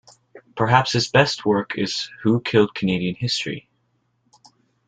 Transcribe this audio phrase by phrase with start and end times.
[0.55, 3.69] Perhaps his best known work is Who Killed Canadian History?